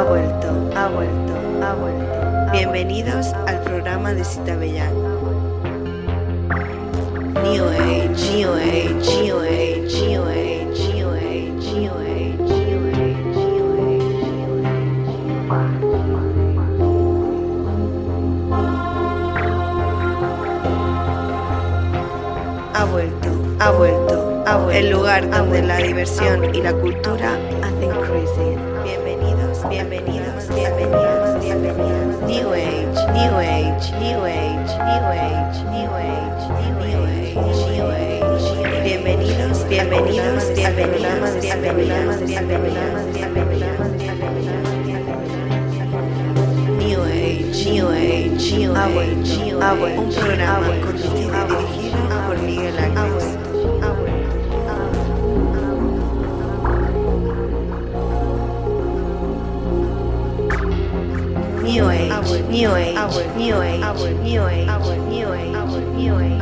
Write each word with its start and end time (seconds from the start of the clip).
ha 0.00 0.02
vuelto, 0.02 0.48
ha 0.74 0.88
vuelto, 0.88 1.34
ha 1.62 1.74
vuelto. 1.74 2.52
Bienvenidos 2.52 3.34
al 3.46 3.60
programa 3.60 4.14
de 4.14 4.24
Cita 4.24 4.56
Bellán. 4.56 4.94
New 7.44 7.64
Age, 7.68 8.16
New 8.34 8.50
Age, 8.50 8.94
New 9.22 9.40
Age, 9.40 10.06
New 10.08 10.22
Age, 10.24 10.94
New 10.94 11.10
Age, 11.10 11.68
New 11.76 11.92
Age, 11.92 12.48
New 12.48 12.80
Age, 13.76 14.24
New 14.32 14.64
Age. 14.64 14.88
Ha 22.72 22.84
vuelto, 22.86 23.28
ha 23.58 23.70
vuelto, 23.70 24.42
ha 24.46 24.56
vuelto. 24.56 24.70
El 24.70 24.90
lugar 24.90 25.28
donde 25.28 25.62
la 25.62 25.76
diversión 25.76 26.54
y 26.54 26.62
la 26.62 26.72
cultura 26.72 27.38
hacen 27.62 27.90
crazy. 28.00 28.69
New 32.30 32.54
Age, 32.54 32.94
New 33.10 33.34
Age, 33.42 33.90
New 33.98 34.22
Age, 34.24 34.70
New 34.86 35.02
Age, 35.18 35.58
New 35.74 35.90
Age, 35.90 36.46
New 36.78 37.02
Age, 37.02 37.34
New 37.74 37.90
Age. 37.90 38.46
Bienvenidos, 38.84 39.66
bienvenidos, 39.68 40.44
bienvenidos, 40.54 41.34
bienvenidos, 41.40 42.22
bienvenidos, 42.22 43.02
bienvenidos, 43.12 43.82
New 46.78 47.02
Age, 47.02 47.66
New 47.66 47.88
Age, 47.90 48.54
New 48.56 48.76
Age, 48.76 49.34
New 49.42 49.60
Age. 49.60 49.98
Un 49.98 50.10
programa 50.14 50.70
conducido 50.86 51.34
y 51.34 51.50
dirigido 51.50 51.98
por 52.28 52.38
Miguel 52.38 52.78
Ángel. 52.78 53.09
new 61.70 61.88
age, 61.88 62.10
new 62.48 62.74
age, 62.74 62.94
new 63.36 63.62
age, 63.62 63.80
new 64.18 64.42
age, 64.42 64.42
new 64.42 64.42
age, 64.42 64.66
new 65.06 65.32
age, 65.32 65.60
new 65.96 66.16
age. 66.16 66.40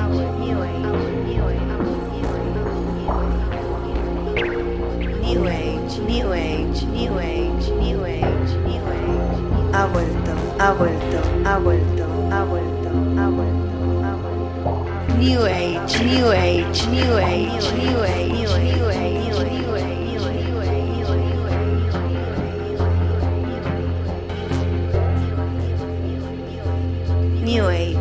New 5.29 5.47
Age, 5.47 5.99
New 5.99 6.33
Age, 6.33 6.83
New 6.85 7.19
Age, 7.19 7.69
New 7.69 8.05
Age, 8.07 8.53
New 8.65 8.83
Age. 8.89 9.73
Ha 9.75 9.87
vuelto, 9.87 10.33
ha 10.59 10.73
vuelto, 10.73 11.19
ha 11.45 11.59
vuelto, 11.59 12.05
ha 12.31 12.45
vuelto, 12.45 12.89
ha 12.89 13.29
vuelto, 13.29 13.69
ha 14.03 14.17
vuelto. 14.17 15.17
New 15.19 15.45
Age, 15.45 16.05
New 16.05 16.33
Age, 16.33 16.87
New 16.89 17.19
Age, 17.19 17.73
New 17.77 18.03
Age, 18.03 18.59
New 18.59 18.89
Age, 18.89 19.29
New 19.29 19.65
Age. 19.65 19.68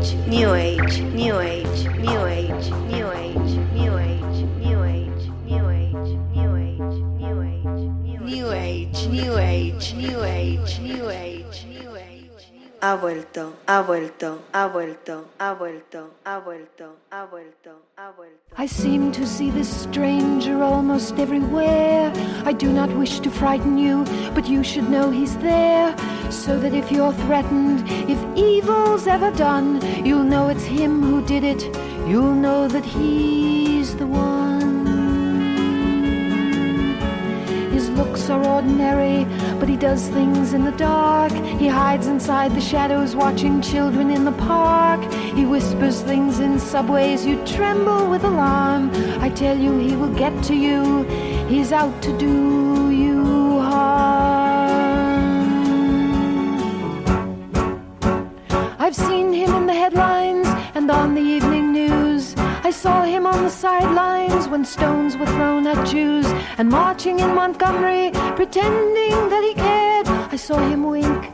Age, 0.07 0.27
New 0.27 0.53
Age, 0.53 1.03
New 1.13 1.39
Age, 1.39 1.85
New 1.97 2.25
Age, 2.25 2.71
New 2.87 3.11
Age, 3.11 3.59
New 3.73 3.97
Age, 3.97 4.39
New 4.55 4.83
Age, 4.83 5.27
New 5.43 5.65
Age, 5.67 6.11
New 6.33 6.55
Age, 6.55 7.01
New 7.11 7.41
Age, 7.43 8.17
New 8.21 8.51
Age, 8.53 9.07
New 9.09 9.37
Age, 9.37 9.93
New 9.93 10.23
Age, 10.23 10.79
New 10.79 11.09
Age, 11.09 11.65
New 11.65 11.95
Age. 11.97 12.51
Ha 12.79 12.95
vuelto, 12.95 13.53
ha 13.65 13.81
vuelto, 13.81 14.43
ha 14.53 14.67
vuelto, 14.67 15.25
ha 15.39 15.53
vuelto, 15.53 16.11
ha 16.23 16.39
vuelto, 16.39 16.97
ha 17.09 17.25
vuelto, 17.25 17.81
ha 17.97 18.11
vuelto. 18.15 18.55
I 18.57 18.67
seem 18.67 19.11
to 19.11 19.25
see 19.25 19.51
this 19.51 19.67
stranger 19.67 20.61
almost 20.61 21.19
everywhere. 21.19 22.13
I 22.47 22.53
do 22.53 22.71
not 22.71 22.89
wish 22.95 23.19
to 23.19 23.29
frighten 23.29 23.77
you, 23.77 24.05
but 24.33 24.47
you 24.47 24.63
should 24.63 24.89
know 24.89 25.11
he's 25.11 25.35
there. 25.39 25.93
So 26.31 26.57
that 26.61 26.73
if 26.73 26.89
you're 26.89 27.11
threatened, 27.11 27.83
if 28.09 28.19
evil's 28.37 29.05
ever 29.05 29.31
done, 29.31 29.81
you'll 30.05 30.23
know 30.23 30.47
it's 30.47 30.63
him 30.63 31.01
who 31.01 31.21
did 31.25 31.43
it. 31.43 31.61
You'll 32.07 32.35
know 32.35 32.69
that 32.69 32.85
he's 32.85 33.97
the 33.97 34.07
one. 34.07 34.46
Looks 37.97 38.29
are 38.29 38.43
ordinary, 38.45 39.25
but 39.59 39.67
he 39.67 39.75
does 39.75 40.07
things 40.09 40.53
in 40.53 40.63
the 40.63 40.71
dark. 40.71 41.31
He 41.61 41.67
hides 41.67 42.05
inside 42.05 42.53
the 42.53 42.61
shadows, 42.61 43.15
watching 43.15 43.59
children 43.61 44.11
in 44.11 44.23
the 44.23 44.31
park. 44.33 45.01
He 45.35 45.45
whispers 45.45 46.01
things 46.01 46.39
in 46.39 46.59
subways, 46.59 47.25
you 47.25 47.43
tremble 47.45 48.07
with 48.09 48.23
alarm. 48.23 48.91
I 49.19 49.29
tell 49.29 49.57
you, 49.57 49.79
he 49.79 49.95
will 49.95 50.13
get 50.13 50.43
to 50.43 50.55
you. 50.55 51.03
He's 51.47 51.71
out 51.71 52.01
to 52.03 52.15
do 52.19 52.91
you 52.91 53.59
harm. 53.59 54.77
I've 58.79 58.95
seen 58.95 59.33
him 59.33 59.55
in 59.55 59.65
the 59.65 59.73
headlines 59.73 60.47
and 60.75 60.89
on 60.91 61.15
the 61.15 61.21
evening. 61.21 61.46
I 62.67 62.69
saw 62.69 63.03
him 63.03 63.25
on 63.25 63.45
the 63.45 63.49
sidelines 63.49 64.49
when 64.49 64.65
stones 64.65 65.15
were 65.15 65.25
thrown 65.25 65.65
at 65.67 65.87
Jews 65.87 66.25
and 66.57 66.67
marching 66.67 67.21
in 67.21 67.33
Montgomery, 67.33 68.11
pretending 68.35 69.29
that 69.29 69.41
he 69.41 69.53
cared. 69.53 70.05
I 70.09 70.35
saw 70.35 70.57
him 70.57 70.83
wink 70.83 71.31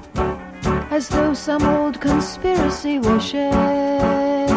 as 0.92 1.10
though 1.10 1.34
some 1.34 1.64
old 1.64 2.00
conspiracy 2.00 3.00
were 3.00 3.20
shared. 3.20 4.52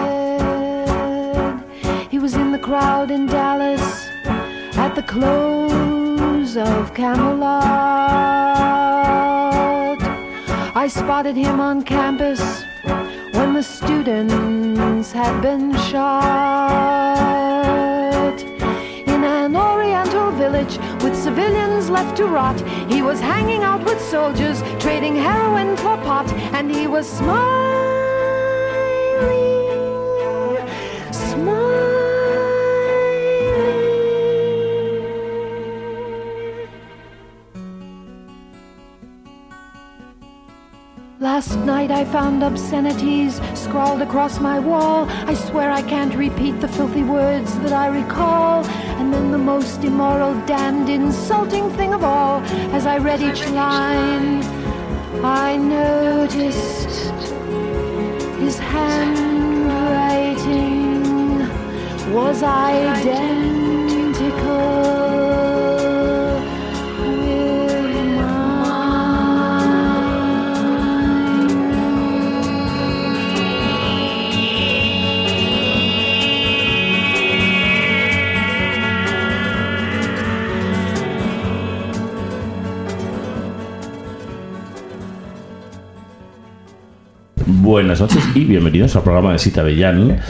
He 2.10 2.19
was 2.19 2.34
in 2.34 2.53
the 2.53 2.59
crowd 2.59 3.10
in 3.10 3.25
Dallas 3.25 4.10
at 4.76 4.94
the 4.94 5.03
close 5.03 6.59
of 6.59 6.92
Camelot. 6.92 7.65
I 10.76 10.88
spotted 10.88 11.36
him 11.36 11.59
on 11.59 11.81
campus 11.84 12.66
the 13.56 13.62
students 13.62 15.12
had 15.12 15.40
been 15.40 15.72
shot. 15.88 17.16
In 19.06 19.24
an 19.24 19.56
oriental 19.56 20.30
village 20.32 20.76
with 21.02 21.16
civilians 21.16 21.88
left 21.88 22.18
to 22.18 22.26
rot, 22.26 22.60
he 22.90 23.00
was 23.00 23.18
hanging 23.18 23.62
out 23.62 23.82
with 23.82 23.98
soldiers, 23.98 24.60
trading 24.78 25.16
heroin 25.16 25.74
for 25.78 25.96
pot, 26.08 26.30
and 26.52 26.70
he 26.70 26.86
was 26.86 27.08
smiling, 27.08 27.56
Last 41.56 41.66
night 41.66 41.90
I 41.90 42.04
found 42.04 42.42
obscenities 42.42 43.40
scrawled 43.54 44.02
across 44.02 44.40
my 44.40 44.58
wall. 44.58 45.06
I 45.26 45.32
swear 45.32 45.70
I 45.70 45.80
can't 45.80 46.14
repeat 46.14 46.60
the 46.60 46.68
filthy 46.68 47.02
words 47.02 47.58
that 47.60 47.72
I 47.72 47.86
recall. 47.86 48.62
And 48.98 49.10
then 49.10 49.32
the 49.32 49.38
most 49.38 49.82
immoral, 49.82 50.34
damned, 50.46 50.90
insulting 50.90 51.70
thing 51.70 51.94
of 51.94 52.04
all, 52.04 52.42
as 52.76 52.84
I 52.84 52.98
read 52.98 53.22
each 53.22 53.40
line, 53.52 54.42
I 55.24 55.56
noticed 55.56 56.90
his 58.38 58.58
handwriting 58.58 61.40
was 62.12 62.42
identical 62.42 63.55
Buenas 87.48 88.01
noches 88.01 88.25
y 88.34 88.45
bienvenidos 88.45 88.97
al 88.97 89.04
programa 89.04 89.31
de 89.31 89.39
Cita 89.39 89.63
Bellán. 89.63 90.21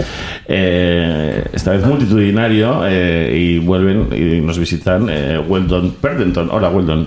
Eh, 0.46 1.44
esta 1.50 1.70
vez 1.70 1.82
multitudinario 1.86 2.82
eh, 2.86 3.34
y 3.34 3.58
vuelven 3.58 4.08
y 4.12 4.42
nos 4.42 4.58
visitan 4.58 5.08
eh, 5.08 5.38
Weldon 5.38 5.92
Perdenton. 5.92 6.50
Hola, 6.50 6.68
Weldon. 6.68 7.06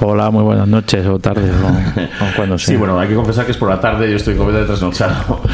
Hola, 0.00 0.30
muy 0.30 0.44
buenas 0.44 0.68
noches 0.68 1.04
o 1.06 1.18
tardes 1.18 1.52
o, 1.60 1.66
o 2.24 2.36
cuando 2.36 2.56
sea. 2.56 2.68
Sí, 2.74 2.76
bueno, 2.76 2.98
hay 3.00 3.08
que 3.08 3.14
confesar 3.16 3.44
que 3.44 3.50
es 3.50 3.58
por 3.58 3.68
la 3.68 3.80
tarde 3.80 4.08
yo 4.08 4.16
estoy 4.16 4.36
completamente 4.36 4.68
trasnochado. 4.72 5.40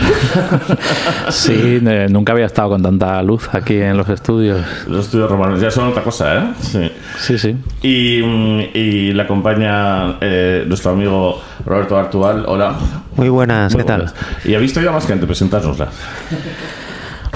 Sí, 1.30 1.80
eh, 1.84 2.06
nunca 2.10 2.32
había 2.32 2.46
estado 2.46 2.70
con 2.70 2.82
tanta 2.82 3.22
luz 3.22 3.48
aquí 3.52 3.76
en 3.80 3.96
los 3.96 4.08
estudios. 4.08 4.60
Los 4.86 5.06
estudios 5.06 5.30
romanos 5.30 5.60
ya 5.60 5.70
son 5.70 5.88
otra 5.88 6.02
cosa, 6.02 6.36
¿eh? 6.36 6.44
Sí. 6.60 6.92
Sí, 7.18 7.38
sí. 7.38 7.56
Y, 7.82 8.22
mm, 8.22 8.60
y 8.74 9.12
le 9.12 9.22
acompaña 9.22 10.16
eh, 10.20 10.64
nuestro 10.66 10.90
amigo 10.92 11.40
Roberto 11.64 11.96
Artual. 11.98 12.44
Hola. 12.46 12.74
Muy 13.16 13.28
buenas, 13.30 13.72
Muy 13.74 13.82
¿qué 13.82 13.86
tal? 13.86 14.12
Y 14.44 14.54
ha 14.54 14.58
visto 14.58 14.80
ya 14.80 14.92
más 14.92 15.06
gente, 15.06 15.26
presentárnosla. 15.26 15.88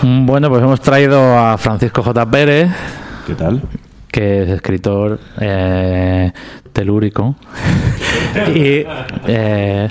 Mm, 0.02 0.26
Bueno, 0.26 0.48
pues 0.50 0.62
hemos 0.62 0.80
traído 0.80 1.38
a 1.38 1.56
Francisco 1.58 2.02
J. 2.02 2.30
Pérez, 2.30 2.70
¿Qué 3.26 3.34
tal? 3.34 3.62
Que 4.10 4.42
es 4.42 4.48
escritor 4.50 5.20
eh, 5.40 6.32
telúrico. 6.72 7.36
y 8.54 8.84
eh, 9.26 9.88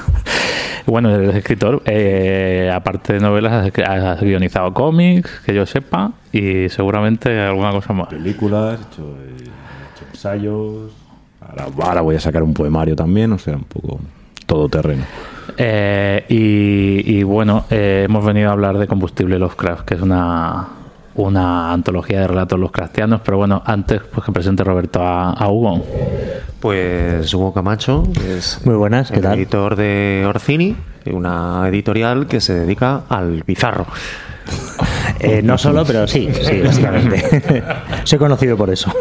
bueno, 0.86 1.14
es 1.14 1.36
escritor, 1.36 1.82
eh, 1.86 2.70
aparte 2.72 3.14
de 3.14 3.20
novelas, 3.20 3.72
ha 3.86 4.14
guionizado 4.16 4.72
cómics, 4.72 5.40
que 5.44 5.54
yo 5.54 5.66
sepa, 5.66 6.12
y 6.32 6.68
seguramente 6.68 7.40
alguna 7.40 7.70
cosa 7.70 7.92
más. 7.92 8.08
Películas, 8.08 8.80
hecho, 8.80 9.02
eh, 9.02 9.44
hecho 9.94 10.04
ensayos. 10.10 10.92
Ahora, 11.40 11.66
ahora 11.78 12.00
voy 12.00 12.16
a 12.16 12.20
sacar 12.20 12.42
un 12.42 12.54
poemario 12.54 12.96
también, 12.96 13.32
o 13.32 13.38
sea, 13.38 13.54
un 13.54 13.64
poco 13.64 14.00
todoterreno. 14.46 15.04
Eh, 15.56 16.24
y, 16.28 17.18
y 17.18 17.22
bueno, 17.22 17.64
eh, 17.70 18.02
hemos 18.04 18.24
venido 18.24 18.48
a 18.48 18.52
hablar 18.52 18.78
de 18.78 18.86
Combustible 18.86 19.38
Lovecraft, 19.38 19.84
que 19.84 19.94
es 19.94 20.00
una, 20.00 20.68
una 21.16 21.72
antología 21.72 22.20
de 22.20 22.26
relatos 22.26 22.58
Lovecraftianos, 22.58 23.20
pero 23.24 23.38
bueno, 23.38 23.62
antes 23.64 24.00
pues 24.12 24.24
que 24.24 24.32
presente 24.32 24.64
Roberto 24.64 25.02
a, 25.02 25.30
a 25.32 25.48
Hugo. 25.48 25.84
Pues 26.60 27.32
Hugo 27.34 27.52
Camacho, 27.52 28.04
es 28.26 28.60
Muy 28.64 28.74
buenas, 28.74 29.10
¿qué 29.10 29.16
el 29.16 29.22
tal? 29.22 29.38
editor 29.38 29.76
de 29.76 30.24
Orcini, 30.26 30.76
una 31.12 31.68
editorial 31.68 32.26
que 32.26 32.40
se 32.40 32.54
dedica 32.54 33.02
al 33.08 33.42
bizarro. 33.42 33.86
Eh, 35.20 35.40
no 35.42 35.56
solo, 35.56 35.84
pero 35.84 36.06
sí, 36.06 36.28
sí, 36.42 36.60
básicamente. 36.60 37.62
Soy 38.04 38.18
conocido 38.18 38.56
por 38.56 38.70
eso. 38.70 38.92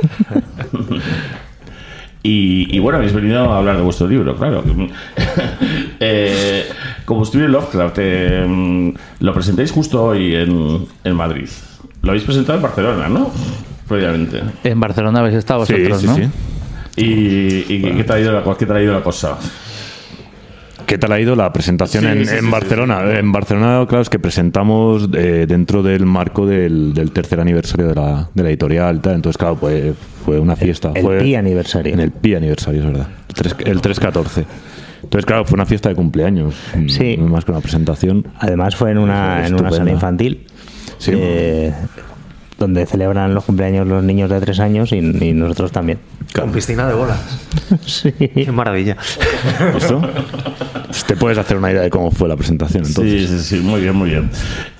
Y, 2.21 2.73
y 2.73 2.79
bueno, 2.79 2.99
habéis 2.99 3.13
venido 3.13 3.51
a 3.51 3.57
hablar 3.57 3.75
de 3.75 3.81
vuestro 3.81 4.07
libro, 4.07 4.35
claro. 4.37 4.63
eh, 5.99 6.65
Combustible 7.05 7.47
Lovecraft, 7.49 7.97
eh, 7.99 8.93
lo 9.19 9.33
presentáis 9.33 9.71
justo 9.71 10.03
hoy 10.03 10.35
en, 10.35 10.85
en 11.03 11.15
Madrid. 11.15 11.49
Lo 12.01 12.11
habéis 12.11 12.23
presentado 12.23 12.57
en 12.57 12.63
Barcelona, 12.63 13.09
¿no? 13.09 13.31
Previamente. 13.87 14.41
En 14.63 14.79
Barcelona 14.79 15.19
habéis 15.19 15.35
estado 15.35 15.61
vosotros, 15.61 15.99
sí, 16.01 16.07
¿no? 16.07 16.15
sí. 16.15 16.23
¿Y, 16.95 17.73
y 17.73 17.81
qué, 17.97 18.03
te 18.03 18.13
ha 18.13 18.19
ido 18.19 18.31
la, 18.31 18.43
qué 18.57 18.65
te 18.65 18.73
ha 18.73 18.81
ido 18.81 18.93
la 18.93 19.01
cosa? 19.01 19.37
¿Qué 20.85 20.97
tal 20.97 21.11
ha 21.13 21.19
ido 21.19 21.35
la 21.35 21.51
presentación 21.53 22.03
Sí, 22.03 22.09
en, 22.09 22.25
sí, 22.25 22.35
en 22.35 22.45
sí, 22.45 22.51
Barcelona? 22.51 23.17
En 23.17 23.31
Barcelona, 23.31 23.85
claro, 23.87 24.01
es 24.01 24.09
que 24.09 24.19
presentamos 24.19 25.09
eh, 25.13 25.45
dentro 25.47 25.81
del 25.81 26.05
marco 26.05 26.45
del, 26.45 26.93
del 26.93 27.11
tercer 27.11 27.39
aniversario 27.39 27.87
de 27.87 27.95
la, 27.95 28.29
de 28.33 28.43
la 28.43 28.49
editorial. 28.49 28.99
Tal. 29.01 29.15
Entonces, 29.15 29.37
claro, 29.37 29.55
pues, 29.55 29.93
fue 30.25 30.39
una 30.39 30.55
fiesta. 30.55 30.91
el 30.93 31.01
fue 31.01 31.19
pi 31.19 31.35
aniversario. 31.35 31.93
En 31.93 31.99
el 32.01 32.11
pi 32.11 32.35
aniversario, 32.35 32.81
es 32.81 32.85
verdad. 32.85 33.07
El 33.29 33.33
tres- 33.33 33.55
El 33.65 33.81
314. 33.81 34.45
Entonces, 35.13 35.27
claro, 35.27 35.45
fue 35.45 35.53
una 35.57 35.67
fiesta 35.67 35.89
de 35.89 35.95
cumpleaños. 35.95 36.55
Sí. 36.87 37.17
No 37.17 37.27
más 37.27 37.45
que 37.45 37.51
una 37.51 37.61
presentación. 37.61 38.25
Además 38.39 38.75
fue 38.75 38.89
en 38.89 38.97
una, 38.97 39.45
en 39.45 39.53
una 39.53 39.69
sala 39.69 39.91
infantil. 39.91 40.47
Sí. 40.97 41.11
eh, 41.13 41.71
donde 42.57 42.85
celebran 42.85 43.33
los 43.35 43.43
cumpleaños 43.43 43.85
los 43.87 44.03
niños 44.03 44.29
de 44.29 44.39
tres 44.39 44.59
años 44.59 44.91
y, 44.91 44.97
y 44.97 45.33
nosotros 45.33 45.71
también. 45.71 45.99
Con 46.33 46.51
piscina 46.51 46.87
de 46.87 46.95
bolas. 46.95 47.39
Sí. 47.85 48.11
Qué 48.11 48.51
maravilla. 48.51 48.97
¿Esto? 49.75 50.01
Te 51.07 51.15
puedes 51.15 51.37
hacer 51.37 51.57
una 51.57 51.71
idea 51.71 51.81
de 51.81 51.89
cómo 51.89 52.09
fue 52.11 52.27
la 52.27 52.35
presentación. 52.35 52.83
Entonces. 52.85 53.29
Sí, 53.29 53.37
sí, 53.39 53.57
sí, 53.57 53.59
muy 53.63 53.81
bien, 53.81 53.95
muy 53.95 54.09
bien. 54.11 54.29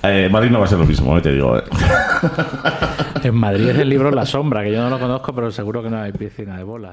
Eh, 0.02 0.28
Madrid 0.30 0.50
no 0.50 0.58
va 0.60 0.66
a 0.66 0.68
ser 0.68 0.78
lo 0.78 0.86
mismo, 0.86 1.16
eh, 1.16 1.20
te 1.20 1.32
digo. 1.32 1.58
eh. 1.58 1.62
En 3.24 3.34
Madrid 3.36 3.68
es 3.68 3.78
el 3.78 3.88
libro 3.88 4.10
La 4.10 4.26
Sombra, 4.26 4.62
que 4.62 4.70
yo 4.72 4.82
no 4.82 4.90
lo 4.90 4.98
conozco, 4.98 5.34
pero 5.34 5.50
seguro 5.50 5.82
que 5.82 5.88
no 5.90 5.98
hay 6.00 6.12
piscina 6.12 6.56
de 6.58 6.62
bolas. 6.64 6.92